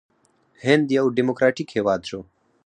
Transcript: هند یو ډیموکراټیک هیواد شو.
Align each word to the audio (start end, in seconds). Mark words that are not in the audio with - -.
هند 0.63 0.85
یو 0.97 1.05
ډیموکراټیک 1.17 1.69
هیواد 1.77 2.01
شو. 2.09 2.19